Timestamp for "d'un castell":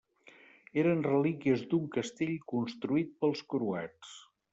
1.73-2.33